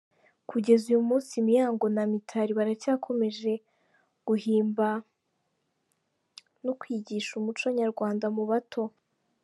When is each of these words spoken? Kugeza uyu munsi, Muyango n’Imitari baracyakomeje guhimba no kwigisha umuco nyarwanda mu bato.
Kugeza 0.49 0.83
uyu 0.91 1.03
munsi, 1.09 1.33
Muyango 1.45 1.85
n’Imitari 1.95 2.51
baracyakomeje 2.59 3.51
guhimba 4.27 4.87
no 6.65 6.73
kwigisha 6.79 7.31
umuco 7.39 7.65
nyarwanda 7.77 8.27
mu 8.37 8.43
bato. 8.51 8.83